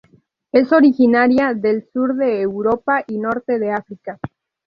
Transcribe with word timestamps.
Es 0.51 0.71
originaria 0.71 1.53
del 1.53 1.87
Sur 1.93 2.15
de 2.15 2.41
Europa 2.41 3.03
y 3.07 3.19
Norte 3.19 3.59
de 3.59 3.69
África. 3.71 4.17